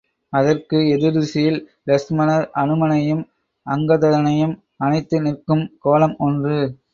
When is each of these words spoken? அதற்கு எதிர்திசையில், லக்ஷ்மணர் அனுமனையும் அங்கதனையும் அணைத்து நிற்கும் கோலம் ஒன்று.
அதற்கு 0.33 0.77
எதிர்திசையில், 0.87 1.59
லக்ஷ்மணர் 1.85 2.47
அனுமனையும் 2.53 3.21
அங்கதனையும் 3.67 4.55
அணைத்து 4.77 5.19
நிற்கும் 5.21 5.63
கோலம் 5.79 6.17
ஒன்று. 6.19 6.59